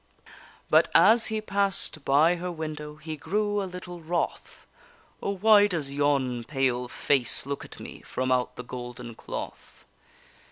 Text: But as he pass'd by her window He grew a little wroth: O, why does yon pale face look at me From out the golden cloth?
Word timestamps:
But 0.67 0.89
as 0.95 1.27
he 1.27 1.41
pass'd 1.41 2.03
by 2.03 2.37
her 2.37 2.51
window 2.51 2.95
He 2.95 3.15
grew 3.15 3.61
a 3.61 3.65
little 3.69 3.99
wroth: 4.01 4.65
O, 5.21 5.35
why 5.35 5.67
does 5.67 5.93
yon 5.93 6.43
pale 6.43 6.87
face 6.87 7.45
look 7.45 7.63
at 7.63 7.79
me 7.79 8.01
From 8.01 8.31
out 8.31 8.55
the 8.55 8.63
golden 8.63 9.13
cloth? 9.13 9.85